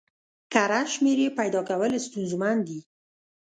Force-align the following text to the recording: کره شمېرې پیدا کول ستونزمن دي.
کره 0.53 0.81
شمېرې 0.93 1.27
پیدا 1.39 1.61
کول 1.69 1.91
ستونزمن 2.05 2.57
دي. 2.67 2.79